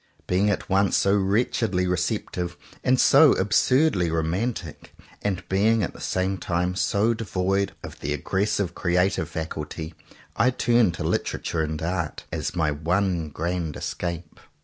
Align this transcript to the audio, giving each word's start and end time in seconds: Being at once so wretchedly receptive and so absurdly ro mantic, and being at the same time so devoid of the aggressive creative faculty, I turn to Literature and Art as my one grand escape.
Being 0.25 0.49
at 0.49 0.67
once 0.67 0.97
so 0.97 1.15
wretchedly 1.15 1.85
receptive 1.85 2.57
and 2.83 2.99
so 2.99 3.33
absurdly 3.33 4.09
ro 4.09 4.23
mantic, 4.23 4.87
and 5.21 5.47
being 5.47 5.83
at 5.83 5.93
the 5.93 6.01
same 6.01 6.39
time 6.39 6.73
so 6.73 7.13
devoid 7.13 7.73
of 7.83 7.99
the 7.99 8.11
aggressive 8.11 8.73
creative 8.73 9.29
faculty, 9.29 9.93
I 10.35 10.49
turn 10.49 10.91
to 10.93 11.03
Literature 11.03 11.61
and 11.61 11.79
Art 11.83 12.23
as 12.31 12.55
my 12.55 12.71
one 12.71 13.29
grand 13.29 13.75
escape. 13.75 14.39